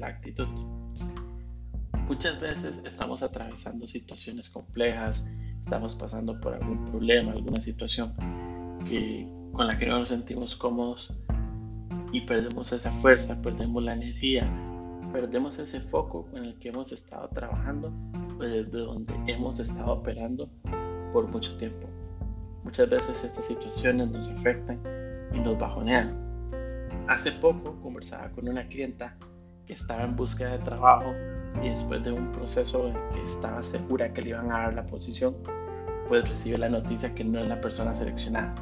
La 0.00 0.08
actitud. 0.08 0.48
Muchas 2.08 2.40
veces 2.40 2.80
estamos 2.84 3.22
atravesando 3.22 3.86
situaciones 3.86 4.48
complejas, 4.48 5.24
estamos 5.64 5.94
pasando 5.94 6.40
por 6.40 6.54
algún 6.54 6.84
problema, 6.86 7.32
alguna 7.32 7.60
situación 7.60 8.14
que, 8.88 9.28
con 9.52 9.68
la 9.68 9.78
que 9.78 9.86
no 9.86 10.00
nos 10.00 10.08
sentimos 10.08 10.56
cómodos 10.56 11.16
y 12.12 12.22
perdemos 12.22 12.72
esa 12.72 12.90
fuerza, 12.90 13.40
perdemos 13.40 13.82
la 13.84 13.92
energía, 13.92 14.50
perdemos 15.12 15.58
ese 15.60 15.80
foco 15.80 16.26
con 16.26 16.44
el 16.44 16.58
que 16.58 16.70
hemos 16.70 16.90
estado 16.90 17.28
trabajando, 17.28 17.92
pues 18.36 18.50
desde 18.50 18.78
donde 18.78 19.14
hemos 19.28 19.60
estado 19.60 19.92
operando 19.92 20.50
por 21.12 21.28
mucho 21.28 21.56
tiempo. 21.58 21.88
Muchas 22.64 22.90
veces 22.90 23.22
estas 23.22 23.46
situaciones 23.46 24.10
nos 24.10 24.28
afectan 24.28 24.80
y 25.32 25.38
nos 25.38 25.58
bajonean. 25.58 26.12
Hace 27.08 27.32
poco 27.32 27.80
conversaba 27.80 28.30
con 28.30 28.48
una 28.48 28.66
clienta 28.66 29.16
estaba 29.72 30.02
en 30.02 30.16
búsqueda 30.16 30.52
de 30.52 30.58
trabajo 30.58 31.12
y 31.62 31.68
después 31.68 32.02
de 32.04 32.12
un 32.12 32.32
proceso 32.32 32.88
en 32.88 32.94
que 33.12 33.22
estaba 33.22 33.62
segura 33.62 34.12
que 34.12 34.22
le 34.22 34.30
iban 34.30 34.50
a 34.52 34.62
dar 34.62 34.74
la 34.74 34.86
posición, 34.86 35.36
pues 36.08 36.28
recibe 36.28 36.58
la 36.58 36.68
noticia 36.68 37.14
que 37.14 37.24
no 37.24 37.40
es 37.40 37.48
la 37.48 37.60
persona 37.60 37.94
seleccionada. 37.94 38.54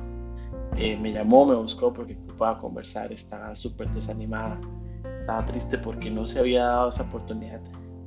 Eh, 0.77 0.97
me 0.97 1.13
llamó, 1.13 1.47
me 1.47 1.55
buscó 1.55 1.93
porque 1.93 2.17
ocupaba 2.25 2.61
conversar, 2.61 3.13
estaba 3.13 3.55
súper 3.55 3.89
desanimada, 3.91 4.61
estaba 5.21 5.45
triste 5.47 5.79
porque 5.79 6.11
no 6.11 6.27
se 6.27 6.39
había 6.39 6.65
dado 6.65 6.91
esa 6.91 7.03
oportunidad 7.05 7.61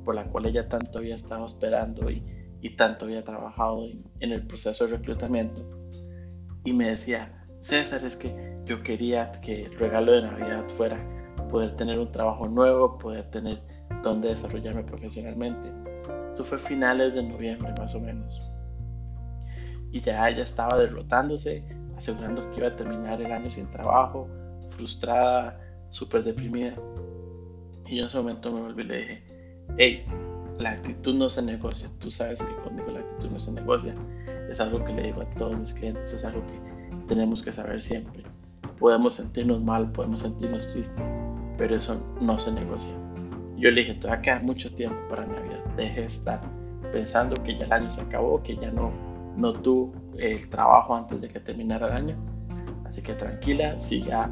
por 0.04 0.14
la 0.14 0.24
cual 0.24 0.46
ella 0.46 0.68
tanto 0.68 0.98
había 0.98 1.14
estado 1.14 1.46
esperando 1.46 2.10
y, 2.10 2.24
y 2.60 2.76
tanto 2.76 3.04
había 3.04 3.22
trabajado 3.24 3.84
en, 3.84 4.02
en 4.20 4.32
el 4.32 4.46
proceso 4.46 4.86
de 4.86 4.96
reclutamiento. 4.96 5.64
Y 6.64 6.72
me 6.72 6.88
decía, 6.90 7.44
César, 7.60 8.04
es 8.04 8.16
que 8.16 8.60
yo 8.64 8.82
quería 8.82 9.32
que 9.42 9.64
el 9.64 9.78
regalo 9.78 10.12
de 10.12 10.22
Navidad 10.22 10.68
fuera 10.68 10.96
poder 11.52 11.76
tener 11.76 11.98
un 11.98 12.10
trabajo 12.10 12.48
nuevo, 12.48 12.98
poder 12.98 13.30
tener 13.30 13.62
donde 14.02 14.28
desarrollarme 14.28 14.82
profesionalmente. 14.84 15.70
Eso 16.32 16.44
fue 16.44 16.56
finales 16.56 17.12
de 17.12 17.22
noviembre 17.22 17.74
más 17.78 17.94
o 17.94 18.00
menos. 18.00 18.50
Y 19.92 20.00
ya 20.00 20.26
ella 20.30 20.42
estaba 20.42 20.78
derrotándose, 20.78 21.62
asegurando 21.94 22.50
que 22.50 22.60
iba 22.60 22.68
a 22.68 22.74
terminar 22.74 23.20
el 23.20 23.30
año 23.30 23.50
sin 23.50 23.70
trabajo, 23.70 24.26
frustrada, 24.70 25.60
súper 25.90 26.24
deprimida. 26.24 26.74
Y 27.86 27.96
yo 27.96 28.02
en 28.04 28.06
ese 28.06 28.16
momento 28.16 28.50
me 28.50 28.62
volví 28.62 28.82
y 28.82 28.86
le 28.86 28.96
dije, 28.96 29.24
hey, 29.76 30.06
la 30.58 30.70
actitud 30.70 31.14
no 31.14 31.28
se 31.28 31.42
negocia. 31.42 31.90
Tú 31.98 32.10
sabes 32.10 32.42
que 32.42 32.56
conmigo 32.62 32.92
la 32.92 33.00
actitud 33.00 33.28
no 33.28 33.38
se 33.38 33.52
negocia. 33.52 33.94
Es 34.48 34.58
algo 34.58 34.82
que 34.82 34.94
le 34.94 35.02
digo 35.02 35.20
a 35.20 35.30
todos 35.34 35.54
mis 35.58 35.74
clientes, 35.74 36.14
es 36.14 36.24
algo 36.24 36.40
que 36.46 37.06
tenemos 37.08 37.42
que 37.42 37.52
saber 37.52 37.82
siempre. 37.82 38.22
Podemos 38.78 39.14
sentirnos 39.14 39.62
mal, 39.62 39.92
podemos 39.92 40.20
sentirnos 40.20 40.72
tristes, 40.72 41.04
pero 41.56 41.76
eso 41.76 42.02
no 42.20 42.38
se 42.38 42.52
negocia. 42.52 42.92
Yo 43.56 43.70
le 43.70 43.82
dije, 43.82 43.94
todavía 43.94 44.22
queda 44.22 44.38
mucho 44.40 44.74
tiempo 44.74 44.96
para 45.08 45.26
Navidad, 45.26 45.64
deje 45.76 46.00
de 46.00 46.06
estar 46.06 46.40
pensando 46.92 47.40
que 47.42 47.56
ya 47.56 47.64
el 47.64 47.72
año 47.72 47.90
se 47.90 48.00
acabó, 48.00 48.42
que 48.42 48.56
ya 48.56 48.70
no, 48.70 48.92
no 49.36 49.52
tuvo 49.52 49.92
el 50.18 50.48
trabajo 50.50 50.94
antes 50.94 51.20
de 51.20 51.28
que 51.28 51.40
terminara 51.40 51.88
el 51.88 51.92
año. 51.92 52.16
Así 52.84 53.02
que 53.02 53.14
tranquila, 53.14 53.80
siga 53.80 54.30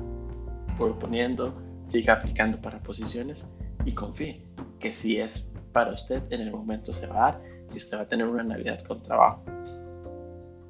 proponiendo, 0.77 1.55
siga 1.87 2.15
aplicando 2.15 2.61
para 2.61 2.79
posiciones 2.81 3.53
y 3.85 3.93
confíe 3.93 4.43
que 4.79 4.93
si 4.93 5.21
es 5.21 5.51
para 5.73 5.93
usted, 5.93 6.23
en 6.31 6.41
el 6.41 6.51
momento 6.51 6.93
se 6.93 7.07
va 7.07 7.29
a 7.29 7.33
dar 7.33 7.43
y 7.73 7.77
usted 7.77 7.99
va 7.99 8.03
a 8.03 8.09
tener 8.09 8.27
una 8.27 8.43
Navidad 8.43 8.81
con 8.83 9.03
trabajo. 9.03 9.43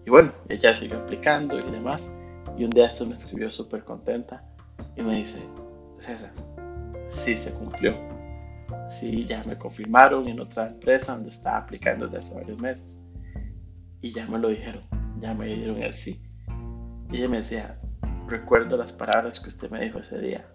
Y 0.06 0.10
bueno, 0.10 0.32
ella 0.48 0.74
siguió 0.74 0.98
aplicando 0.98 1.58
y 1.58 1.70
demás. 1.70 2.14
Y 2.58 2.64
un 2.64 2.70
día 2.70 2.86
esto 2.86 3.06
me 3.06 3.14
escribió 3.14 3.50
súper 3.50 3.84
contenta 3.84 4.44
y 4.96 5.02
me 5.02 5.16
dice, 5.16 5.42
César, 6.00 6.32
sí 7.08 7.36
se 7.36 7.52
cumplió. 7.54 7.94
Sí, 8.88 9.26
ya 9.26 9.44
me 9.44 9.56
confirmaron 9.56 10.26
en 10.28 10.40
otra 10.40 10.68
empresa 10.68 11.12
donde 11.12 11.30
estaba 11.30 11.58
aplicando 11.58 12.06
desde 12.06 12.18
hace 12.18 12.34
varios 12.34 12.60
meses. 12.60 13.04
Y 14.00 14.12
ya 14.12 14.26
me 14.26 14.38
lo 14.38 14.48
dijeron, 14.48 14.82
ya 15.18 15.34
me 15.34 15.46
dieron 15.46 15.82
el 15.82 15.94
sí. 15.94 16.22
Y 17.10 17.18
ella 17.18 17.28
me 17.28 17.36
decía, 17.38 17.78
recuerdo 18.28 18.76
las 18.76 18.92
palabras 18.92 19.40
que 19.40 19.48
usted 19.48 19.70
me 19.70 19.84
dijo 19.84 19.98
ese 19.98 20.18
día. 20.18 20.46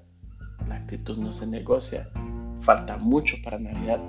La 0.67 0.75
actitud 0.75 1.17
no 1.17 1.31
se 1.31 1.45
negocia, 1.45 2.09
falta 2.61 2.97
mucho 2.97 3.37
para 3.43 3.59
Navidad. 3.59 4.01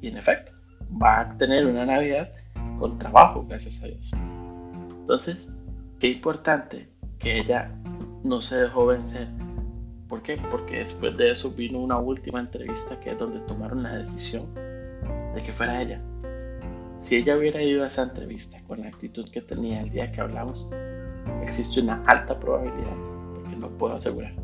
Y 0.00 0.08
en 0.08 0.16
efecto, 0.16 0.52
va 1.00 1.20
a 1.20 1.36
tener 1.36 1.66
una 1.66 1.86
Navidad 1.86 2.32
con 2.78 2.98
trabajo, 2.98 3.46
gracias 3.46 3.82
a 3.84 3.86
Dios. 3.86 4.12
Entonces, 5.00 5.52
qué 6.00 6.08
importante 6.08 6.88
que 7.18 7.38
ella 7.38 7.70
no 8.24 8.40
se 8.40 8.56
dejó 8.56 8.86
vencer 8.86 9.28
¿Por 10.12 10.22
qué? 10.22 10.36
Porque 10.50 10.76
después 10.76 11.16
de 11.16 11.30
eso 11.30 11.52
vino 11.52 11.78
una 11.78 11.96
última 11.96 12.38
entrevista 12.38 13.00
que 13.00 13.12
es 13.12 13.18
donde 13.18 13.40
tomaron 13.46 13.82
la 13.82 13.94
decisión 13.96 14.44
de 14.52 15.42
que 15.42 15.54
fuera 15.54 15.80
ella. 15.80 16.02
Si 16.98 17.16
ella 17.16 17.34
hubiera 17.34 17.62
ido 17.62 17.82
a 17.82 17.86
esa 17.86 18.02
entrevista 18.02 18.62
con 18.64 18.82
la 18.82 18.88
actitud 18.88 19.26
que 19.30 19.40
tenía 19.40 19.80
el 19.80 19.90
día 19.90 20.12
que 20.12 20.20
hablamos, 20.20 20.70
existe 21.42 21.80
una 21.80 22.02
alta 22.04 22.38
probabilidad, 22.38 22.94
porque 23.32 23.56
no 23.56 23.70
puedo 23.78 23.94
asegurar, 23.94 24.34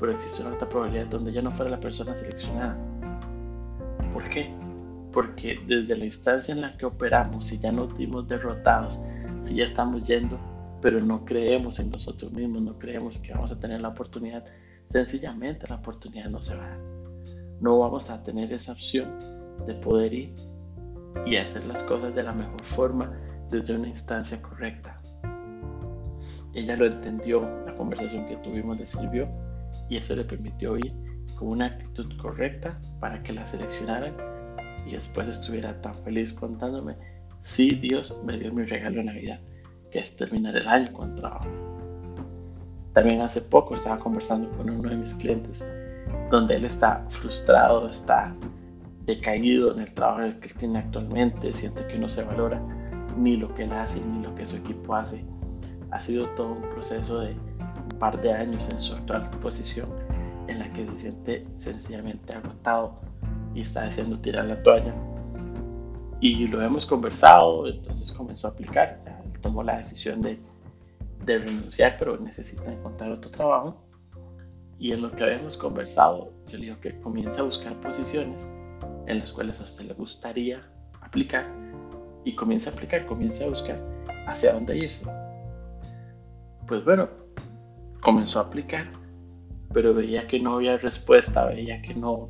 pero 0.00 0.10
existe 0.10 0.42
una 0.42 0.54
alta 0.54 0.68
probabilidad 0.68 1.06
donde 1.06 1.30
ella 1.30 1.42
no 1.42 1.52
fuera 1.52 1.70
la 1.70 1.78
persona 1.78 2.12
seleccionada. 2.12 2.76
¿Por 4.12 4.28
qué? 4.28 4.52
Porque 5.12 5.60
desde 5.68 5.96
la 5.96 6.04
instancia 6.04 6.52
en 6.52 6.62
la 6.62 6.76
que 6.76 6.84
operamos, 6.84 7.46
si 7.46 7.60
ya 7.60 7.70
nos 7.70 7.96
dimos 7.96 8.26
derrotados, 8.26 9.00
si 9.44 9.54
ya 9.54 9.66
estamos 9.66 10.02
yendo, 10.02 10.36
pero 10.82 11.00
no 11.00 11.24
creemos 11.24 11.78
en 11.78 11.92
nosotros 11.92 12.32
mismos, 12.32 12.60
no 12.62 12.76
creemos 12.76 13.18
que 13.18 13.32
vamos 13.32 13.52
a 13.52 13.60
tener 13.60 13.80
la 13.80 13.90
oportunidad, 13.90 14.44
sencillamente 14.90 15.66
la 15.68 15.76
oportunidad 15.76 16.30
no 16.30 16.42
se 16.42 16.56
va 16.56 16.64
a 16.64 16.68
dar. 16.68 16.80
No 17.60 17.78
vamos 17.78 18.10
a 18.10 18.22
tener 18.22 18.52
esa 18.52 18.72
opción 18.72 19.18
de 19.66 19.74
poder 19.74 20.12
ir 20.12 20.34
y 21.24 21.36
hacer 21.36 21.64
las 21.64 21.82
cosas 21.84 22.14
de 22.14 22.22
la 22.22 22.32
mejor 22.32 22.62
forma 22.62 23.18
desde 23.50 23.74
una 23.74 23.88
instancia 23.88 24.40
correcta. 24.42 25.00
Ella 26.54 26.76
lo 26.76 26.86
entendió, 26.86 27.42
la 27.66 27.74
conversación 27.74 28.26
que 28.26 28.36
tuvimos 28.36 28.78
le 28.78 28.86
sirvió 28.86 29.28
y 29.88 29.96
eso 29.96 30.16
le 30.16 30.24
permitió 30.24 30.76
ir 30.76 30.92
con 31.38 31.48
una 31.48 31.66
actitud 31.66 32.16
correcta 32.18 32.80
para 33.00 33.22
que 33.22 33.32
la 33.32 33.46
seleccionaran 33.46 34.14
y 34.86 34.92
después 34.92 35.28
estuviera 35.28 35.80
tan 35.80 35.94
feliz 35.96 36.32
contándome, 36.32 36.96
sí, 37.42 37.70
Dios 37.70 38.16
me 38.24 38.38
dio 38.38 38.52
mi 38.52 38.64
regalo 38.64 38.98
de 38.98 39.04
Navidad, 39.04 39.40
que 39.90 39.98
es 39.98 40.16
terminar 40.16 40.56
el 40.56 40.66
año 40.66 40.92
con 40.92 41.14
trabajo. 41.16 41.75
También 42.96 43.20
hace 43.20 43.42
poco 43.42 43.74
estaba 43.74 43.98
conversando 43.98 44.50
con 44.56 44.70
uno 44.70 44.88
de 44.88 44.96
mis 44.96 45.12
clientes 45.12 45.68
donde 46.30 46.56
él 46.56 46.64
está 46.64 47.04
frustrado, 47.10 47.90
está 47.90 48.34
decaído 49.04 49.70
en 49.74 49.80
el 49.80 49.92
trabajo 49.92 50.20
que 50.40 50.46
él 50.46 50.54
tiene 50.54 50.78
actualmente, 50.78 51.52
siente 51.52 51.86
que 51.88 51.98
no 51.98 52.08
se 52.08 52.24
valora 52.24 52.58
ni 53.14 53.36
lo 53.36 53.54
que 53.54 53.64
él 53.64 53.72
hace 53.74 54.00
ni 54.00 54.22
lo 54.22 54.34
que 54.34 54.46
su 54.46 54.56
equipo 54.56 54.94
hace. 54.94 55.26
Ha 55.90 56.00
sido 56.00 56.30
todo 56.30 56.52
un 56.52 56.70
proceso 56.70 57.20
de 57.20 57.32
un 57.32 57.98
par 57.98 58.18
de 58.18 58.32
años 58.32 58.66
en 58.70 58.78
su 58.78 58.94
actual 58.94 59.28
posición 59.42 59.90
en 60.48 60.60
la 60.60 60.72
que 60.72 60.86
se 60.86 60.96
siente 60.96 61.46
sencillamente 61.58 62.34
agotado 62.34 62.98
y 63.54 63.60
está 63.60 63.82
deseando 63.82 64.18
tirar 64.20 64.46
la 64.46 64.62
toalla. 64.62 64.94
Y 66.22 66.46
lo 66.46 66.62
hemos 66.62 66.86
conversado, 66.86 67.68
entonces 67.68 68.10
comenzó 68.10 68.46
a 68.46 68.52
aplicar, 68.52 69.00
ya 69.04 69.22
tomó 69.42 69.62
la 69.62 69.76
decisión 69.76 70.22
de 70.22 70.40
de 71.26 71.38
renunciar, 71.38 71.96
pero 71.98 72.16
necesita 72.18 72.72
encontrar 72.72 73.10
otro 73.10 73.30
trabajo. 73.30 73.82
Y 74.78 74.92
en 74.92 75.02
lo 75.02 75.10
que 75.10 75.24
habíamos 75.24 75.56
conversado, 75.56 76.32
yo 76.48 76.58
le 76.58 76.66
digo 76.66 76.80
que 76.80 76.98
comience 77.00 77.40
a 77.40 77.44
buscar 77.44 77.78
posiciones 77.80 78.50
en 79.06 79.18
las 79.18 79.32
cuales 79.32 79.60
a 79.60 79.64
usted 79.64 79.86
le 79.86 79.94
gustaría 79.94 80.62
aplicar 81.00 81.46
y 82.24 82.34
comience 82.34 82.68
a 82.68 82.72
aplicar, 82.72 83.06
comience 83.06 83.44
a 83.44 83.48
buscar 83.48 83.80
hacia 84.26 84.52
dónde 84.52 84.76
irse. 84.76 85.06
Pues 86.66 86.84
bueno, 86.84 87.08
comenzó 88.00 88.40
a 88.40 88.42
aplicar, 88.42 88.86
pero 89.72 89.94
veía 89.94 90.26
que 90.26 90.40
no 90.40 90.56
había 90.56 90.76
respuesta, 90.76 91.46
veía 91.46 91.80
que 91.82 91.94
no, 91.94 92.28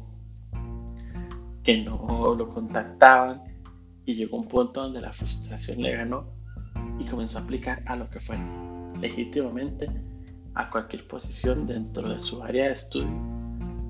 que 1.64 1.82
no 1.82 2.34
lo 2.34 2.48
contactaban 2.48 3.42
y 4.04 4.14
llegó 4.14 4.36
un 4.36 4.46
punto 4.46 4.82
donde 4.82 5.00
la 5.00 5.12
frustración 5.12 5.82
le 5.82 5.96
ganó 5.96 6.26
y 6.98 7.06
comenzó 7.06 7.38
a 7.38 7.42
aplicar 7.42 7.82
a 7.86 7.96
lo 7.96 8.08
que 8.08 8.20
fue 8.20 8.36
legítimamente 9.00 9.88
a 10.54 10.70
cualquier 10.70 11.06
posición 11.06 11.66
dentro 11.66 12.08
de 12.08 12.18
su 12.18 12.42
área 12.42 12.66
de 12.66 12.72
estudio 12.72 13.36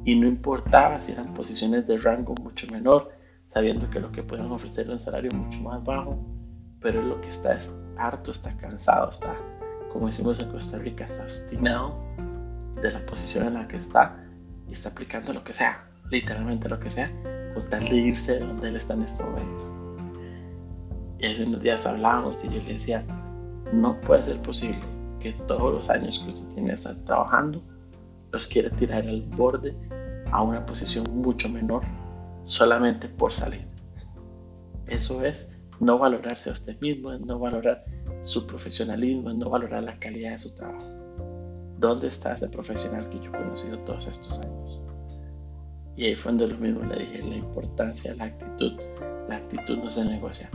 y 0.04 0.14
no 0.14 0.28
importaba 0.28 1.00
si 1.00 1.12
eran 1.12 1.34
posiciones 1.34 1.86
de 1.86 1.98
rango 1.98 2.34
mucho 2.40 2.66
menor, 2.72 3.10
sabiendo 3.46 3.90
que 3.90 4.00
lo 4.00 4.12
que 4.12 4.22
pueden 4.22 4.46
ofrecer 4.52 4.86
es 4.86 4.92
un 4.92 5.00
salario 5.00 5.30
mucho 5.34 5.60
más 5.62 5.82
bajo, 5.82 6.16
pero 6.80 7.02
lo 7.02 7.20
que 7.20 7.28
está 7.28 7.54
es 7.54 7.76
harto, 7.98 8.30
está 8.30 8.56
cansado, 8.56 9.10
está, 9.10 9.34
como 9.92 10.06
decimos 10.06 10.40
en 10.40 10.50
Costa 10.50 10.78
Rica, 10.78 11.06
está 11.06 11.24
obstinado 11.24 11.98
de 12.80 12.92
la 12.92 13.04
posición 13.04 13.48
en 13.48 13.54
la 13.54 13.66
que 13.66 13.78
está 13.78 14.16
y 14.68 14.72
está 14.72 14.90
aplicando 14.90 15.32
lo 15.32 15.42
que 15.42 15.52
sea, 15.52 15.84
literalmente 16.08 16.68
lo 16.68 16.78
que 16.78 16.90
sea, 16.90 17.10
con 17.54 17.68
tal 17.68 17.84
de 17.88 17.96
irse 17.96 18.38
de 18.38 18.46
donde 18.46 18.68
él 18.68 18.76
está 18.76 18.94
en 18.94 19.02
este 19.02 19.24
momento. 19.24 20.06
Y 21.18 21.26
hace 21.26 21.44
unos 21.44 21.62
días 21.62 21.84
hablábamos 21.84 22.44
y 22.44 22.48
yo 22.48 22.62
le 22.62 22.74
decía, 22.74 23.04
no 23.72 24.00
puede 24.02 24.22
ser 24.22 24.40
posible 24.42 24.95
que 25.32 25.42
todos 25.44 25.72
los 25.72 25.90
años 25.90 26.20
que 26.20 26.30
usted 26.30 26.54
tiene 26.54 26.72
estar 26.72 26.94
trabajando 27.04 27.62
los 28.32 28.46
quiere 28.46 28.70
tirar 28.70 29.06
al 29.06 29.22
borde 29.22 29.74
a 30.30 30.42
una 30.42 30.64
posición 30.64 31.04
mucho 31.12 31.48
menor 31.48 31.82
solamente 32.44 33.08
por 33.08 33.32
salir. 33.32 33.66
Eso 34.86 35.24
es 35.24 35.52
no 35.80 35.98
valorarse 35.98 36.50
a 36.50 36.52
usted 36.52 36.78
mismo, 36.80 37.12
es 37.12 37.20
no 37.20 37.38
valorar 37.38 37.84
su 38.22 38.46
profesionalismo, 38.46 39.30
es 39.30 39.36
no 39.36 39.50
valorar 39.50 39.82
la 39.82 39.98
calidad 39.98 40.32
de 40.32 40.38
su 40.38 40.54
trabajo. 40.54 40.84
¿Dónde 41.78 42.08
está 42.08 42.34
ese 42.34 42.48
profesional 42.48 43.08
que 43.10 43.18
yo 43.18 43.30
he 43.30 43.32
conocido 43.32 43.78
todos 43.80 44.06
estos 44.06 44.40
años? 44.40 44.80
Y 45.96 46.04
ahí 46.04 46.14
fue 46.14 46.32
donde 46.32 46.48
lo 46.48 46.58
mismo 46.58 46.82
le 46.84 47.04
dije, 47.04 47.22
la 47.22 47.36
importancia, 47.36 48.14
la 48.14 48.24
actitud. 48.24 48.80
La 49.28 49.36
actitud 49.36 49.78
no 49.78 49.90
se 49.90 50.04
negocia. 50.04 50.50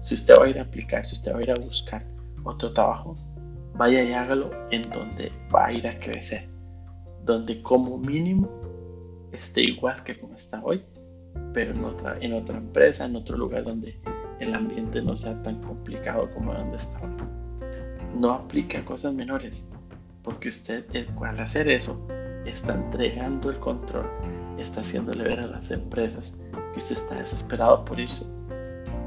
Si 0.00 0.14
usted 0.14 0.34
va 0.40 0.46
a 0.46 0.48
ir 0.48 0.58
a 0.58 0.62
aplicar, 0.62 1.04
si 1.04 1.14
usted 1.14 1.34
va 1.34 1.38
a 1.38 1.42
ir 1.42 1.50
a 1.50 1.54
buscar 1.62 2.04
otro 2.44 2.72
trabajo, 2.72 3.16
vaya 3.74 4.02
y 4.02 4.12
hágalo 4.12 4.50
en 4.70 4.82
donde 4.82 5.32
va 5.54 5.66
a 5.66 5.72
ir 5.72 5.86
a 5.86 5.98
crecer, 5.98 6.48
donde 7.24 7.62
como 7.62 7.98
mínimo 7.98 8.48
esté 9.32 9.62
igual 9.62 10.02
que 10.04 10.18
como 10.18 10.34
está 10.34 10.60
hoy, 10.62 10.82
pero 11.52 11.72
en 11.72 11.84
otra, 11.84 12.18
en 12.20 12.34
otra 12.34 12.58
empresa, 12.58 13.04
en 13.06 13.16
otro 13.16 13.36
lugar 13.36 13.64
donde 13.64 13.98
el 14.40 14.54
ambiente 14.54 15.02
no 15.02 15.16
sea 15.16 15.40
tan 15.42 15.60
complicado 15.62 16.30
como 16.34 16.54
donde 16.54 16.76
está 16.76 17.00
hoy. 17.00 17.10
No 18.18 18.32
aplica 18.32 18.84
cosas 18.84 19.14
menores, 19.14 19.70
porque 20.22 20.48
usted 20.48 20.84
al 21.22 21.40
hacer 21.40 21.68
eso 21.68 22.06
está 22.44 22.74
entregando 22.74 23.50
el 23.50 23.58
control, 23.58 24.06
está 24.58 24.80
haciéndole 24.80 25.24
ver 25.24 25.40
a 25.40 25.46
las 25.46 25.70
empresas 25.70 26.38
que 26.72 26.78
usted 26.78 26.96
está 26.96 27.16
desesperado 27.16 27.84
por 27.84 28.00
irse. 28.00 28.26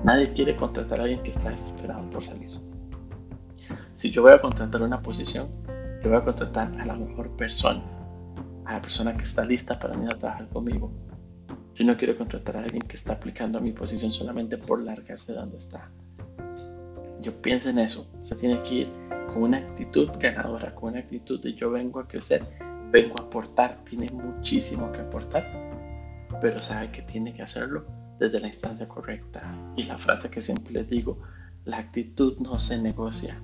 Nadie 0.03 0.33
quiere 0.33 0.55
contratar 0.55 0.99
a 0.99 1.03
alguien 1.03 1.23
que 1.23 1.31
está 1.31 1.49
desesperado 1.49 2.09
por 2.09 2.23
salir. 2.23 2.49
Si 3.95 4.09
yo 4.09 4.23
voy 4.23 4.31
a 4.31 4.41
contratar 4.41 4.81
una 4.81 5.01
posición, 5.01 5.49
yo 6.03 6.09
voy 6.09 6.17
a 6.17 6.23
contratar 6.23 6.73
a 6.81 6.85
la 6.85 6.95
mejor 6.95 7.29
persona, 7.37 7.83
a 8.65 8.73
la 8.73 8.81
persona 8.81 9.15
que 9.15 9.21
está 9.21 9.45
lista 9.45 9.79
para 9.79 9.93
venir 9.93 10.09
a 10.13 10.17
trabajar 10.17 10.49
conmigo. 10.49 10.91
Yo 11.75 11.85
no 11.85 11.95
quiero 11.95 12.17
contratar 12.17 12.57
a 12.57 12.63
alguien 12.63 12.81
que 12.81 12.95
está 12.95 13.13
aplicando 13.13 13.59
a 13.59 13.61
mi 13.61 13.71
posición 13.71 14.11
solamente 14.11 14.57
por 14.57 14.81
largarse 14.81 15.33
de 15.33 15.39
donde 15.39 15.59
está. 15.59 15.91
Yo 17.21 17.39
pienso 17.39 17.69
en 17.69 17.79
eso. 17.79 18.09
Se 18.23 18.35
tiene 18.35 18.63
que 18.63 18.75
ir 18.75 18.91
con 19.27 19.43
una 19.43 19.57
actitud 19.57 20.09
ganadora, 20.19 20.73
con 20.73 20.93
una 20.93 20.99
actitud 20.99 21.39
de 21.39 21.53
yo 21.53 21.69
vengo 21.69 21.99
a 21.99 22.07
crecer, 22.07 22.43
vengo 22.91 23.15
a 23.19 23.23
aportar, 23.23 23.77
tiene 23.85 24.07
muchísimo 24.11 24.91
que 24.91 25.01
aportar, 25.01 25.45
pero 26.41 26.57
sabe 26.59 26.91
que 26.91 27.03
tiene 27.03 27.31
que 27.33 27.43
hacerlo 27.43 27.85
desde 28.19 28.39
la 28.39 28.47
instancia 28.47 28.87
correcta. 28.87 29.43
Y 29.77 29.83
la 29.83 29.99
frase 29.99 30.31
que 30.31 30.41
siempre 30.41 30.73
les 30.73 30.89
digo, 30.89 31.19
la 31.63 31.77
actitud 31.77 32.37
no 32.39 32.59
se 32.59 32.81
negocia, 32.81 33.39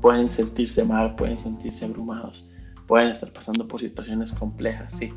Pueden 0.00 0.28
sentirse 0.28 0.84
mal, 0.84 1.16
pueden 1.16 1.38
sentirse 1.38 1.84
abrumados, 1.84 2.50
pueden 2.86 3.08
estar 3.08 3.32
pasando 3.32 3.66
por 3.66 3.80
situaciones 3.80 4.32
complejas, 4.32 4.96
sí, 4.96 5.12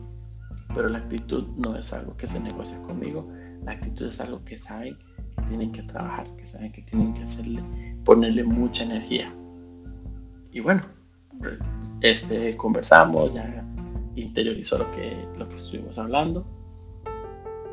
pero 0.73 0.89
la 0.89 0.99
actitud 0.99 1.45
no 1.63 1.75
es 1.77 1.93
algo 1.93 2.15
que 2.17 2.27
se 2.27 2.39
negocia 2.39 2.81
conmigo, 2.83 3.27
la 3.63 3.73
actitud 3.73 4.07
es 4.07 4.19
algo 4.19 4.43
que 4.43 4.57
saben 4.57 4.97
que 5.37 5.43
tienen 5.47 5.71
que 5.71 5.83
trabajar, 5.83 6.27
que 6.35 6.47
saben 6.47 6.71
que 6.71 6.81
tienen 6.81 7.13
que 7.13 7.23
hacerle, 7.23 7.61
ponerle 8.03 8.43
mucha 8.43 8.83
energía. 8.83 9.33
Y 10.51 10.59
bueno, 10.59 10.81
este, 12.01 12.57
conversamos, 12.57 13.33
ya 13.33 13.65
interiorizó 14.15 14.77
lo 14.77 14.91
que, 14.91 15.25
lo 15.37 15.47
que 15.47 15.55
estuvimos 15.55 15.97
hablando 15.97 16.45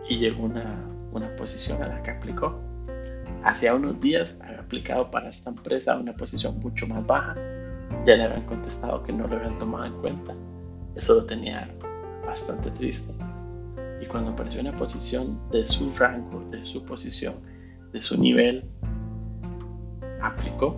y 0.09 0.19
llegó 0.19 0.45
una, 0.45 0.85
una 1.13 1.35
posición 1.37 1.83
a 1.83 1.89
la 1.89 2.03
que 2.03 2.11
aplicó 2.11 2.68
Hacía 3.49 3.75
unos 3.75 3.99
días 3.99 4.39
había 4.45 4.61
aplicado 4.61 5.11
para 5.11 5.31
esta 5.31 5.49
empresa 5.49 5.97
una 5.97 6.12
posición 6.15 6.59
mucho 6.59 6.87
más 6.87 7.06
baja. 7.06 7.35
Ya 8.05 8.15
le 8.15 8.25
habían 8.25 8.45
contestado 8.45 9.03
que 9.03 9.11
no 9.11 9.27
lo 9.27 9.37
habían 9.37 9.59
tomado 9.59 9.87
en 9.87 9.95
cuenta. 10.03 10.35
Eso 10.95 11.15
lo 11.15 11.25
tenía 11.25 11.67
bastante 12.27 12.71
triste. 12.73 13.15
Y 14.03 14.06
cuando 14.06 14.33
apareció 14.33 14.61
una 14.61 14.77
posición 14.77 15.41
de 15.50 15.65
su 15.65 15.91
rango, 15.93 16.45
de 16.50 16.62
su 16.62 16.85
posición, 16.85 17.37
de 17.91 18.03
su 18.03 18.21
nivel, 18.21 18.69
aplicó. 20.21 20.77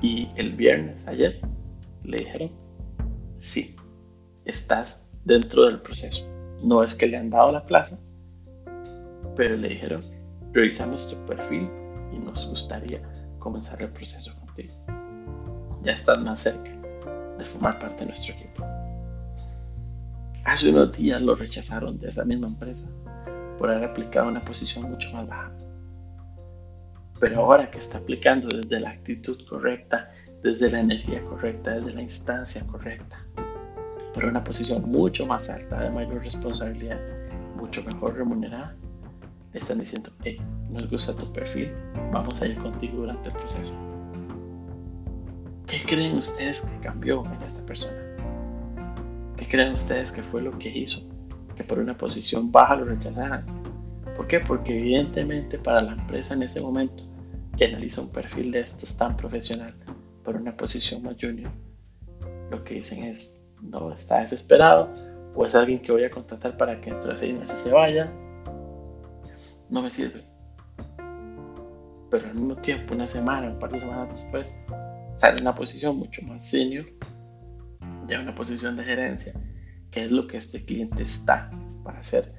Y 0.00 0.28
el 0.36 0.52
viernes, 0.52 1.08
ayer, 1.08 1.40
le 2.04 2.18
dijeron, 2.18 2.52
sí, 3.38 3.74
estás 4.44 5.04
dentro 5.24 5.64
del 5.64 5.80
proceso. 5.80 6.24
No 6.62 6.84
es 6.84 6.94
que 6.94 7.08
le 7.08 7.16
han 7.16 7.30
dado 7.30 7.50
la 7.50 7.66
plaza, 7.66 7.98
pero 9.34 9.56
le 9.56 9.70
dijeron 9.70 10.21
Revisamos 10.52 11.08
tu 11.08 11.16
perfil 11.24 11.70
y 12.12 12.18
nos 12.18 12.48
gustaría 12.48 13.00
comenzar 13.38 13.80
el 13.80 13.88
proceso 13.88 14.38
contigo. 14.38 14.74
Ya 15.82 15.92
estás 15.92 16.18
más 16.20 16.42
cerca 16.42 16.70
de 17.38 17.44
formar 17.44 17.78
parte 17.78 18.00
de 18.00 18.06
nuestro 18.06 18.34
equipo. 18.34 18.62
Hace 20.44 20.68
unos 20.68 20.92
días 20.96 21.22
lo 21.22 21.36
rechazaron 21.36 21.98
de 21.98 22.10
esa 22.10 22.24
misma 22.24 22.48
empresa 22.48 22.86
por 23.58 23.70
haber 23.70 23.84
aplicado 23.84 24.28
una 24.28 24.42
posición 24.42 24.90
mucho 24.90 25.10
más 25.12 25.26
baja. 25.26 25.52
Pero 27.18 27.40
ahora 27.40 27.70
que 27.70 27.78
está 27.78 27.98
aplicando 27.98 28.48
desde 28.48 28.78
la 28.78 28.90
actitud 28.90 29.38
correcta, 29.48 30.10
desde 30.42 30.70
la 30.70 30.80
energía 30.80 31.24
correcta, 31.24 31.76
desde 31.76 31.94
la 31.94 32.02
instancia 32.02 32.66
correcta, 32.66 33.24
por 34.12 34.26
una 34.26 34.44
posición 34.44 34.82
mucho 34.90 35.24
más 35.24 35.48
alta, 35.48 35.80
de 35.80 35.90
mayor 35.90 36.22
responsabilidad, 36.22 37.00
mucho 37.56 37.82
mejor 37.84 38.16
remunerada, 38.16 38.76
están 39.58 39.78
diciendo, 39.78 40.10
hey, 40.24 40.40
nos 40.70 40.90
gusta 40.90 41.14
tu 41.14 41.30
perfil, 41.32 41.72
vamos 42.12 42.40
a 42.40 42.46
ir 42.46 42.56
contigo 42.58 42.98
durante 42.98 43.28
el 43.28 43.34
proceso. 43.34 43.74
¿Qué 45.66 45.78
creen 45.86 46.16
ustedes 46.16 46.66
que 46.66 46.78
cambió 46.80 47.24
en 47.26 47.42
esta 47.42 47.64
persona? 47.64 48.00
¿Qué 49.36 49.46
creen 49.46 49.72
ustedes 49.72 50.12
que 50.12 50.22
fue 50.22 50.42
lo 50.42 50.56
que 50.58 50.68
hizo 50.68 51.02
que 51.56 51.64
por 51.64 51.78
una 51.78 51.96
posición 51.96 52.50
baja 52.50 52.76
lo 52.76 52.86
rechazaran? 52.86 53.44
¿Por 54.16 54.26
qué? 54.26 54.40
Porque 54.40 54.78
evidentemente 54.78 55.58
para 55.58 55.84
la 55.84 55.92
empresa 55.92 56.34
en 56.34 56.42
ese 56.42 56.60
momento 56.60 57.04
que 57.56 57.66
analiza 57.66 58.00
un 58.00 58.08
perfil 58.08 58.50
de 58.50 58.60
estos 58.60 58.96
tan 58.96 59.16
profesional 59.16 59.74
por 60.24 60.36
una 60.36 60.56
posición 60.56 61.02
más 61.02 61.16
junior, 61.20 61.50
lo 62.50 62.62
que 62.64 62.74
dicen 62.74 63.02
es, 63.04 63.46
no, 63.60 63.92
está 63.92 64.20
desesperado 64.20 64.90
o 65.34 65.46
es 65.46 65.54
alguien 65.54 65.80
que 65.80 65.92
voy 65.92 66.04
a 66.04 66.10
contratar 66.10 66.56
para 66.56 66.80
que 66.80 66.90
dentro 66.90 67.10
de 67.10 67.16
seis 67.16 67.38
meses 67.38 67.58
se 67.58 67.70
vaya 67.70 68.12
no 69.72 69.82
me 69.82 69.90
sirve. 69.90 70.22
Pero 72.10 72.28
al 72.28 72.34
mismo 72.34 72.56
tiempo, 72.56 72.94
una 72.94 73.08
semana, 73.08 73.48
un 73.48 73.58
par 73.58 73.72
de 73.72 73.80
semanas 73.80 74.12
después, 74.12 74.60
sale 75.16 75.40
una 75.40 75.54
posición 75.54 75.96
mucho 75.96 76.20
más 76.22 76.46
senior, 76.46 76.84
ya 78.06 78.20
una 78.20 78.34
posición 78.34 78.76
de 78.76 78.84
gerencia, 78.84 79.32
que 79.90 80.04
es 80.04 80.12
lo 80.12 80.26
que 80.26 80.36
este 80.36 80.62
cliente 80.62 81.02
está 81.02 81.50
para 81.82 82.00
hacer, 82.00 82.34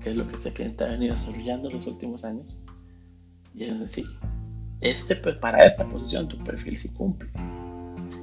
que 0.00 0.10
es 0.10 0.16
lo 0.16 0.26
que 0.26 0.36
este 0.36 0.54
cliente 0.54 0.82
ha 0.82 0.88
venido 0.88 1.12
desarrollando 1.12 1.68
en 1.68 1.76
los 1.76 1.86
últimos 1.86 2.24
años. 2.24 2.58
Y 3.54 3.64
es 3.64 3.78
decir, 3.78 4.06
este, 4.80 5.16
pues, 5.16 5.36
para 5.36 5.62
esta 5.66 5.86
posición 5.86 6.28
tu 6.28 6.42
perfil 6.42 6.78
sí 6.78 6.94
cumple. 6.94 7.30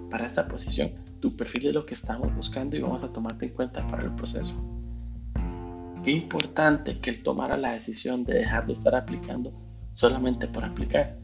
Para 0.10 0.26
esta 0.26 0.48
posición 0.48 0.94
tu 1.20 1.36
perfil 1.38 1.68
es 1.68 1.74
lo 1.76 1.86
que 1.86 1.94
estamos 1.94 2.36
buscando 2.36 2.76
y 2.76 2.82
vamos 2.82 3.04
a 3.04 3.14
tomarte 3.14 3.46
en 3.46 3.54
cuenta 3.54 3.86
para 3.88 4.04
el 4.04 4.16
proceso. 4.16 4.60
Importante 6.08 7.02
que 7.02 7.10
él 7.10 7.22
tomara 7.22 7.58
la 7.58 7.74
decisión 7.74 8.24
de 8.24 8.36
dejar 8.36 8.66
de 8.66 8.72
estar 8.72 8.96
aplicando 8.96 9.52
solamente 9.94 10.48
por 10.48 10.64
aplicar, 10.64 11.18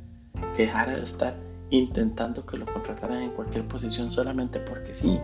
que 0.58 0.64
dejara 0.64 0.98
de 0.98 1.04
estar 1.04 1.34
intentando 1.70 2.46
que 2.46 2.58
lo 2.58 2.66
contrataran 2.66 3.24
en 3.24 3.32
cualquier 3.32 3.66
posición 3.66 4.12
solamente 4.12 4.60
porque 4.60 4.94
sí. 4.94 5.18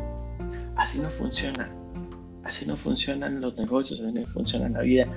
Así 0.77 1.01
no 1.01 1.11
funciona. 1.11 1.69
Así 2.45 2.69
no 2.69 2.77
funcionan 2.77 3.41
los 3.41 3.57
negocios, 3.57 3.99
así 3.99 4.13
no 4.13 4.25
funciona 4.27 4.69
la 4.69 4.79
vida. 4.79 5.07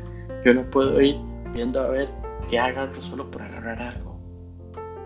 Yo 0.44 0.52
no 0.54 0.68
puedo 0.68 1.00
ir 1.00 1.14
viendo 1.54 1.80
a 1.80 1.86
ver 1.90 2.08
qué 2.50 2.58
haga 2.58 2.82
algo 2.82 3.00
solo 3.00 3.30
por 3.30 3.42
agarrar 3.42 3.80
algo. 3.80 4.18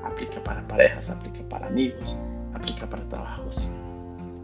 Aplica 0.03 0.43
para 0.43 0.67
parejas, 0.67 1.11
aplica 1.11 1.47
para 1.47 1.67
amigos, 1.67 2.19
aplica 2.55 2.89
para 2.89 3.07
trabajos. 3.07 3.71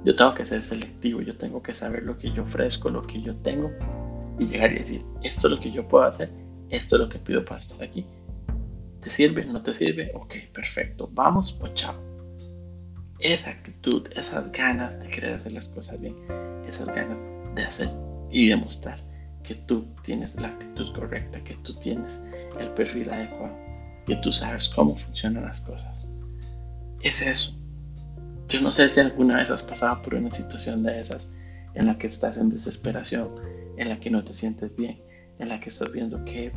Yo 0.05 0.15
tengo 0.17 0.35
que 0.35 0.45
ser 0.45 0.63
selectivo, 0.63 1.23
yo 1.23 1.35
tengo 1.39 1.63
que 1.63 1.73
saber 1.73 2.03
lo 2.03 2.19
que 2.19 2.31
yo 2.31 2.43
ofrezco, 2.43 2.91
lo 2.91 3.01
que 3.01 3.23
yo 3.23 3.35
tengo 3.37 3.71
y 4.39 4.47
llegar 4.47 4.73
y 4.73 4.79
decir, 4.79 5.05
esto 5.23 5.49
es 5.49 5.55
lo 5.55 5.61
que 5.61 5.71
yo 5.71 5.87
puedo 5.87 6.05
hacer, 6.05 6.31
esto 6.71 6.97
es 6.97 7.03
lo 7.03 7.09
que 7.09 7.19
pido 7.19 7.45
para 7.45 7.61
estar 7.61 7.83
aquí. 7.83 8.07
¿Te 9.01 9.11
sirve? 9.11 9.45
¿No 9.45 9.63
te 9.63 9.75
sirve? 9.75 10.13
Ok, 10.15 10.35
perfecto. 10.53 11.11
Vamos 11.13 11.59
o 11.61 11.69
chao. 11.75 11.95
esa 13.19 13.51
actitud, 13.51 14.09
esas 14.15 14.51
ganas 14.53 14.99
de 15.01 15.09
querer 15.09 15.35
hacer 15.35 15.53
las 15.53 15.69
cosas 15.69 16.01
bien, 16.01 16.17
esas 16.67 16.89
ganas 16.89 17.19
de 17.55 17.63
hacer 17.63 17.91
y 18.31 18.49
demostrar 18.49 19.01
que 19.43 19.55
tú 19.55 19.87
tienes 20.03 20.37
la 20.37 20.49
actitud 20.49 20.93
correcta, 20.95 21.43
que 21.43 21.55
tú 21.63 21.75
tienes 21.81 22.25
el 22.59 22.71
perfil 22.71 23.11
adecuado, 23.11 23.57
que 24.07 24.17
tú 24.17 24.33
sabes 24.33 24.69
cómo 24.69 24.97
funcionan 24.97 25.45
las 25.45 25.61
cosas. 25.61 26.15
Es 27.03 27.23
eso. 27.23 27.57
Yo 28.49 28.61
no 28.61 28.71
sé 28.71 28.89
si 28.89 29.01
alguna 29.01 29.39
vez 29.39 29.51
has 29.51 29.63
pasado 29.63 30.01
por 30.03 30.15
una 30.15 30.31
situación 30.31 30.83
de 30.83 31.01
esas 31.01 31.29
en 31.75 31.87
la 31.87 31.99
que 31.99 32.07
estás 32.07 32.37
en 32.37 32.51
desesperación, 32.51 33.31
en 33.77 33.89
la 33.89 34.01
que 34.01 34.11
no 34.11 34.25
te 34.25 34.33
sientes 34.33 34.77
bien, 34.77 35.01
en 35.39 35.49
la 35.49 35.61
que 35.61 35.69
estás 35.69 35.91
viendo 35.93 36.25
que 36.25 36.53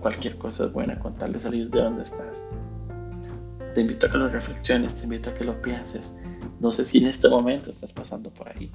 cualquier 0.00 0.36
cosa 0.38 0.66
es 0.66 0.72
buena 0.72 0.98
con 0.98 1.14
tal 1.16 1.32
de 1.32 1.40
salir 1.40 1.70
de 1.70 1.80
donde 1.80 2.02
estás. 2.02 2.44
Te 3.74 3.82
invito 3.82 4.06
a 4.06 4.10
que 4.10 4.18
lo 4.18 4.28
reflexiones, 4.28 4.96
te 4.96 5.04
invito 5.04 5.30
a 5.30 5.34
que 5.34 5.44
lo 5.44 5.60
pienses. 5.62 6.18
No 6.60 6.72
sé 6.72 6.84
si 6.84 6.98
en 6.98 7.06
este 7.06 7.28
momento 7.28 7.70
estás 7.70 7.92
pasando 7.92 8.30
por 8.30 8.48
ahí. 8.48 8.70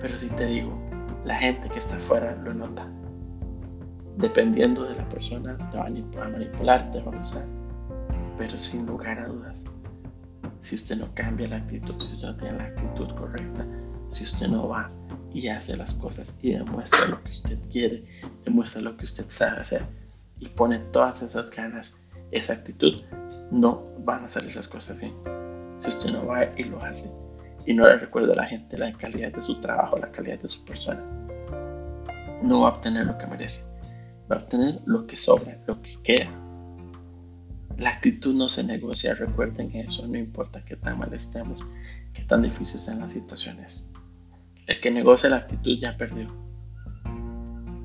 Pero 0.00 0.18
si 0.18 0.28
te 0.30 0.46
digo, 0.46 0.76
la 1.24 1.36
gente 1.36 1.68
que 1.68 1.78
está 1.78 1.96
afuera 1.96 2.34
lo 2.42 2.54
nota. 2.54 2.88
Dependiendo 4.16 4.84
de 4.84 4.96
la 4.96 5.08
persona, 5.08 5.56
te 5.70 5.76
van 5.76 5.96
a 5.96 6.28
manipular, 6.28 6.90
te 6.90 7.00
van 7.00 7.18
a 7.18 7.22
usar. 7.22 7.44
Pero 8.36 8.58
sin 8.58 8.86
lugar 8.86 9.18
a 9.18 9.28
dudas, 9.28 9.66
si 10.60 10.74
usted 10.74 10.98
no 10.98 11.08
cambia 11.14 11.48
la 11.48 11.56
actitud, 11.56 11.94
si 12.00 12.12
usted 12.12 12.28
no 12.28 12.36
tiene 12.36 12.58
la 12.58 12.64
actitud 12.64 13.08
correcta, 13.14 13.66
si 14.08 14.24
usted 14.24 14.48
no 14.48 14.68
va 14.68 14.90
y 15.38 15.48
hace 15.48 15.76
las 15.76 15.94
cosas 15.94 16.34
y 16.42 16.52
demuestra 16.52 17.06
lo 17.06 17.22
que 17.22 17.30
usted 17.30 17.58
quiere, 17.70 18.04
demuestra 18.44 18.82
lo 18.82 18.96
que 18.96 19.04
usted 19.04 19.26
sabe 19.28 19.60
hacer 19.60 19.82
y 20.40 20.48
pone 20.48 20.80
todas 20.92 21.22
esas 21.22 21.48
ganas, 21.50 22.00
esa 22.32 22.54
actitud, 22.54 23.02
no 23.52 23.84
van 24.00 24.24
a 24.24 24.28
salir 24.28 24.56
las 24.56 24.66
cosas 24.66 24.98
bien. 24.98 25.14
Si 25.78 25.90
usted 25.90 26.10
no 26.10 26.26
va 26.26 26.44
y 26.56 26.64
lo 26.64 26.82
hace 26.82 27.12
y 27.66 27.72
no 27.72 27.84
le 27.86 27.98
recuerda 27.98 28.32
a 28.32 28.36
la 28.36 28.46
gente 28.46 28.76
la 28.76 28.92
calidad 28.92 29.32
de 29.32 29.40
su 29.40 29.60
trabajo, 29.60 29.96
la 29.98 30.10
calidad 30.10 30.40
de 30.40 30.48
su 30.48 30.64
persona, 30.64 31.00
no 32.42 32.62
va 32.62 32.70
a 32.70 32.72
obtener 32.72 33.06
lo 33.06 33.16
que 33.16 33.26
merece, 33.28 33.64
va 34.30 34.36
a 34.36 34.38
obtener 34.40 34.80
lo 34.86 35.06
que 35.06 35.14
sobra, 35.14 35.56
lo 35.68 35.80
que 35.82 36.02
queda. 36.02 36.30
La 37.76 37.90
actitud 37.90 38.34
no 38.34 38.48
se 38.48 38.64
negocia, 38.64 39.14
recuerden 39.14 39.72
eso, 39.76 40.04
no 40.08 40.18
importa 40.18 40.64
qué 40.64 40.74
tan 40.74 40.98
mal 40.98 41.14
estemos, 41.14 41.64
qué 42.12 42.24
tan 42.24 42.42
difíciles 42.42 42.84
sean 42.84 42.98
las 42.98 43.12
situaciones. 43.12 43.88
El 44.68 44.80
que 44.80 44.90
negocia 44.90 45.30
la 45.30 45.38
actitud 45.38 45.78
ya 45.82 45.96
perdió. 45.96 46.26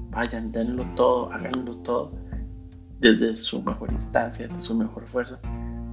Vayan, 0.09 0.51
denlo 0.51 0.85
todo, 0.95 1.31
háganlo 1.31 1.77
todo 1.77 2.11
desde 2.99 3.37
su 3.37 3.63
mejor 3.63 3.89
instancia, 3.93 4.49
desde 4.49 4.61
su 4.61 4.75
mejor 4.75 5.05
esfuerzo, 5.05 5.39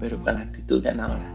pero 0.00 0.20
con 0.20 0.34
la 0.34 0.40
actitud 0.40 0.82
ganadora. 0.82 1.32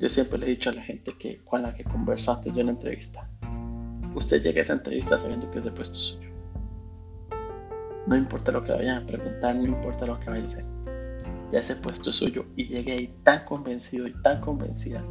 Yo 0.00 0.08
siempre 0.08 0.40
le 0.40 0.46
he 0.46 0.50
dicho 0.50 0.70
a 0.70 0.72
la 0.72 0.82
gente 0.82 1.16
que 1.16 1.40
con 1.44 1.62
la 1.62 1.72
que 1.72 1.84
converso 1.84 2.32
antes 2.32 2.52
de 2.52 2.62
una 2.62 2.72
entrevista, 2.72 3.30
usted 4.16 4.42
llega 4.42 4.58
a 4.58 4.62
esa 4.62 4.72
entrevista 4.72 5.16
sabiendo 5.16 5.48
que 5.52 5.58
es 5.58 5.64
de 5.64 5.70
puesto 5.70 5.94
suyo. 5.94 6.30
No 8.08 8.16
importa 8.16 8.50
lo 8.50 8.64
que 8.64 8.72
vayan 8.72 9.04
a 9.04 9.06
preguntar, 9.06 9.54
no 9.54 9.66
importa 9.66 10.04
lo 10.04 10.18
que 10.18 10.30
vaya 10.30 10.42
a 10.42 10.46
hacer. 10.46 10.64
Ya 11.52 11.60
ese 11.60 11.76
puesto 11.76 12.12
suyo 12.12 12.44
y 12.56 12.66
llegue 12.66 12.92
ahí 12.92 13.14
tan 13.22 13.44
convencido 13.44 14.08
y 14.08 14.20
tan 14.22 14.40
convencida 14.40 15.04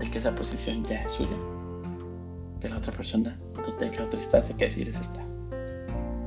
de 0.00 0.10
que 0.10 0.18
esa 0.18 0.34
posición 0.34 0.84
ya 0.84 1.04
es 1.04 1.12
suya 1.12 1.53
que 2.64 2.70
la 2.70 2.78
otra 2.78 2.94
persona 2.94 3.38
no 3.54 3.74
tenga 3.74 4.04
otra 4.04 4.18
instancia 4.18 4.56
que 4.56 4.64
decir 4.64 4.88
es 4.88 4.98
esta. 4.98 5.22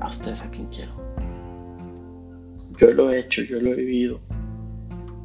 A 0.01 0.07
ustedes 0.07 0.45
a 0.45 0.51
quien 0.51 0.67
quiero. 0.67 0.93
Yo 2.77 2.93
lo 2.93 3.09
he 3.09 3.21
hecho, 3.21 3.41
yo 3.41 3.59
lo 3.59 3.71
he 3.71 3.73
vivido. 3.73 4.19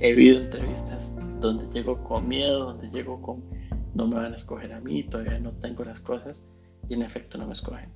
He 0.01 0.15
vivido 0.15 0.41
entrevistas 0.41 1.19
donde 1.39 1.67
llego 1.75 2.03
con 2.03 2.27
miedo, 2.27 2.61
donde 2.65 2.89
llego 2.89 3.21
con 3.21 3.45
no 3.93 4.07
me 4.07 4.15
van 4.15 4.33
a 4.33 4.37
escoger 4.37 4.73
a 4.73 4.81
mí, 4.81 5.03
todavía 5.03 5.39
no 5.39 5.53
tengo 5.53 5.85
las 5.85 6.01
cosas 6.01 6.47
y 6.89 6.95
en 6.95 7.03
efecto 7.03 7.37
no 7.37 7.47
me 7.47 7.53
escogen. 7.53 7.91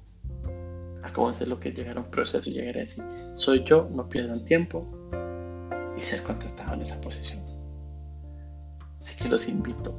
Acabo 1.03 1.29
de 1.29 1.37
hacer 1.37 1.49
lo 1.49 1.59
que 1.59 1.73
llegar 1.73 1.97
a 1.97 2.01
un 2.01 2.11
proceso 2.11 2.51
y 2.51 2.53
llegar 2.53 2.77
a 2.77 2.81
decir, 2.81 3.03
soy 3.35 3.65
yo, 3.65 3.89
no 3.95 4.11
pierdan 4.11 4.45
tiempo 4.45 4.87
y 5.97 6.03
ser 6.03 6.23
contratado 6.23 6.75
en 6.75 6.83
esa 6.83 7.01
posición. 7.01 7.41
Así 9.01 9.23
que 9.23 9.31
los 9.31 9.49
invito, 9.49 9.95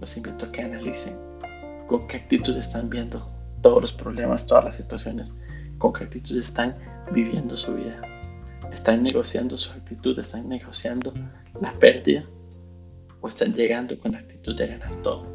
los 0.00 0.16
invito 0.16 0.46
a 0.46 0.50
que 0.50 0.62
analicen 0.62 1.18
con 1.86 2.06
qué 2.08 2.18
actitud 2.18 2.56
están 2.56 2.88
viendo 2.90 3.30
todos 3.62 3.80
los 3.80 3.92
problemas, 3.92 4.46
todas 4.46 4.64
las 4.64 4.76
situaciones, 4.76 5.30
con 5.78 5.92
qué 5.92 6.04
actitud 6.04 6.38
están 6.38 6.76
viviendo 7.12 7.56
su 7.56 7.74
vida. 7.74 8.00
Están 8.72 9.02
negociando 9.02 9.56
su 9.56 9.72
actitud, 9.72 10.18
están 10.18 10.48
negociando 10.48 11.12
la 11.60 11.72
pérdida 11.72 12.24
o 13.20 13.28
están 13.28 13.54
llegando 13.54 13.98
con 13.98 14.12
la 14.12 14.18
actitud 14.18 14.56
de 14.56 14.66
ganar 14.66 14.94
todo. 15.02 15.26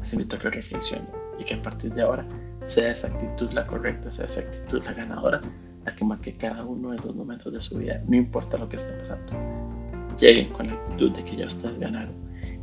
Les 0.00 0.12
invito 0.12 0.36
a 0.36 0.38
que 0.38 0.50
reflexionen 0.50 1.08
y 1.38 1.44
que 1.44 1.54
a 1.54 1.62
partir 1.62 1.92
de 1.92 2.02
ahora 2.02 2.26
sea 2.64 2.92
esa 2.92 3.08
actitud 3.08 3.50
la 3.52 3.66
correcta, 3.66 4.10
sea 4.10 4.26
esa 4.26 4.40
actitud 4.40 4.82
la 4.84 4.92
ganadora, 4.92 5.40
la 5.84 5.94
que 5.94 6.04
marque 6.04 6.36
cada 6.36 6.64
uno 6.64 6.90
de 6.90 6.98
los 6.98 7.14
momentos 7.14 7.52
de 7.52 7.60
su 7.60 7.78
vida, 7.78 8.02
no 8.06 8.16
importa 8.16 8.58
lo 8.58 8.68
que 8.68 8.76
esté 8.76 8.94
pasando. 8.94 9.32
Lleguen 10.18 10.52
con 10.52 10.68
la 10.68 10.74
actitud 10.74 11.12
de 11.12 11.24
que 11.24 11.36
ya 11.36 11.46
ustedes 11.46 11.78
ganaron 11.78 12.14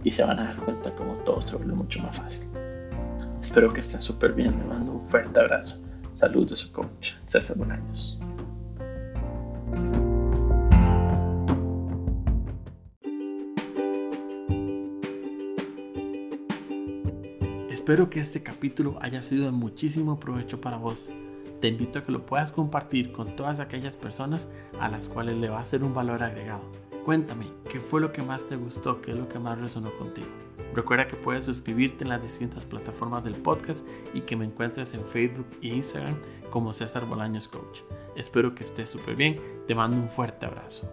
y 0.03 0.11
se 0.11 0.23
van 0.23 0.39
a 0.39 0.45
dar 0.45 0.57
cuenta 0.63 0.95
como 0.95 1.13
todo 1.23 1.41
se 1.41 1.55
vuelve 1.55 1.73
mucho 1.73 2.01
más 2.03 2.17
fácil. 2.17 2.47
Espero 3.41 3.71
que 3.71 3.79
estén 3.79 4.01
súper 4.01 4.33
bien. 4.33 4.57
Les 4.57 4.67
mando 4.67 4.93
un 4.93 5.01
fuerte 5.01 5.39
abrazo. 5.39 5.81
Saludos 6.13 6.49
de 6.49 6.55
su 6.55 6.71
coach, 6.71 7.13
César 7.25 7.57
Bolaños. 7.57 8.19
Espero 17.69 18.09
que 18.09 18.19
este 18.19 18.43
capítulo 18.43 18.97
haya 19.01 19.21
sido 19.21 19.45
de 19.45 19.51
muchísimo 19.51 20.19
provecho 20.19 20.59
para 20.59 20.77
vos. 20.77 21.09
Te 21.61 21.69
invito 21.69 21.99
a 21.99 22.03
que 22.03 22.11
lo 22.11 22.25
puedas 22.25 22.51
compartir 22.51 23.11
con 23.13 23.35
todas 23.35 23.59
aquellas 23.59 23.95
personas 23.95 24.51
a 24.79 24.89
las 24.89 25.07
cuales 25.07 25.37
le 25.37 25.49
va 25.49 25.59
a 25.59 25.63
ser 25.63 25.83
un 25.83 25.93
valor 25.93 26.21
agregado. 26.21 26.63
Cuéntame, 27.05 27.45
¿qué 27.69 27.79
fue 27.79 28.01
lo 28.01 28.11
que 28.11 28.21
más 28.21 28.45
te 28.45 28.57
gustó? 28.57 28.99
¿Qué 28.99 29.11
es 29.11 29.17
lo 29.17 29.29
que 29.29 29.39
más 29.39 29.61
resonó 29.61 29.91
contigo? 29.97 30.27
Recuerda 30.77 31.07
que 31.07 31.15
puedes 31.15 31.43
suscribirte 31.45 32.03
en 32.03 32.11
las 32.11 32.21
distintas 32.21 32.63
plataformas 32.63 33.23
del 33.23 33.33
podcast 33.33 33.83
y 34.13 34.21
que 34.21 34.35
me 34.35 34.45
encuentres 34.45 34.93
en 34.93 35.03
Facebook 35.03 35.47
e 35.63 35.69
Instagram 35.69 36.15
como 36.51 36.71
César 36.71 37.07
Bolaños 37.07 37.47
Coach. 37.47 37.81
Espero 38.15 38.53
que 38.53 38.61
estés 38.61 38.87
súper 38.87 39.15
bien. 39.15 39.41
Te 39.65 39.73
mando 39.73 39.97
un 39.97 40.07
fuerte 40.07 40.45
abrazo. 40.45 40.87